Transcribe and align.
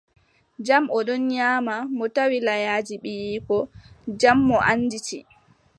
Jam, 0.65 0.83
o 0.97 0.99
ɗon 1.07 1.21
nyaama, 1.29 1.73
mo 1.97 2.05
tawi 2.15 2.37
layaaji 2.47 2.95
ɓiyiiko, 3.03 3.55
jam 4.19 4.37
mo 4.47 4.57
annditi. 4.71 5.17